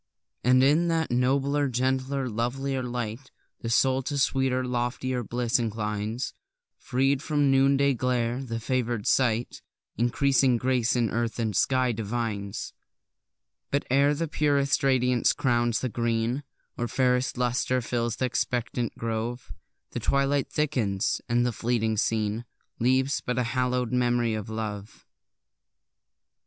And 0.43 0.63
in 0.63 0.87
that 0.87 1.11
nobler, 1.11 1.67
gentler, 1.69 2.27
lovelier 2.27 2.81
light, 2.81 3.29
The 3.59 3.69
soul 3.69 4.01
to 4.01 4.17
sweeter, 4.17 4.65
loftier 4.65 5.23
bliss 5.23 5.59
inclines; 5.59 6.33
Freed 6.79 7.21
from 7.21 7.41
the 7.43 7.55
noonday 7.59 7.93
glare, 7.93 8.41
the 8.43 8.59
favour'd 8.59 9.05
sight 9.05 9.61
Increasing 9.97 10.57
grace 10.57 10.95
in 10.95 11.11
earth 11.11 11.37
and 11.37 11.55
sky 11.55 11.91
divines. 11.91 12.73
But 13.69 13.85
ere 13.91 14.15
the 14.15 14.27
purest 14.27 14.81
radiance 14.81 15.33
crowns 15.33 15.81
the 15.81 15.87
green, 15.89 16.45
Or 16.79 16.87
fairest 16.87 17.37
lustre 17.37 17.79
fills 17.79 18.15
th' 18.15 18.23
expectant 18.23 18.97
grove, 18.97 19.51
The 19.91 19.99
twilight 19.99 20.49
thickens, 20.49 21.21
and 21.29 21.45
the 21.45 21.51
fleeting 21.53 21.97
scene 21.97 22.45
Leaves 22.79 23.21
but 23.23 23.37
a 23.37 23.43
hallow'd 23.43 23.93
memory 23.93 24.33
of 24.33 24.49
love! 24.49 25.05